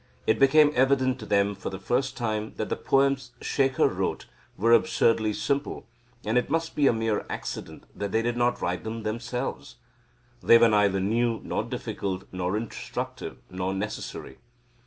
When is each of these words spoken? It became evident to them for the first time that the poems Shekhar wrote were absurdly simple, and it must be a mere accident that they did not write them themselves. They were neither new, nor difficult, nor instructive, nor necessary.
It 0.25 0.39
became 0.39 0.71
evident 0.73 1.19
to 1.19 1.27
them 1.27 1.53
for 1.53 1.69
the 1.69 1.77
first 1.77 2.17
time 2.17 2.55
that 2.55 2.69
the 2.69 2.75
poems 2.75 3.33
Shekhar 3.39 3.87
wrote 3.87 4.25
were 4.57 4.73
absurdly 4.73 5.31
simple, 5.31 5.85
and 6.25 6.39
it 6.39 6.49
must 6.49 6.75
be 6.75 6.87
a 6.87 6.91
mere 6.91 7.23
accident 7.29 7.83
that 7.95 8.11
they 8.11 8.23
did 8.23 8.35
not 8.35 8.61
write 8.63 8.83
them 8.83 9.03
themselves. 9.03 9.75
They 10.41 10.57
were 10.57 10.69
neither 10.69 10.99
new, 10.99 11.39
nor 11.43 11.63
difficult, 11.63 12.23
nor 12.31 12.57
instructive, 12.57 13.37
nor 13.51 13.75
necessary. 13.75 14.39